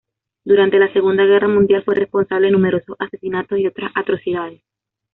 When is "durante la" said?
0.43-0.91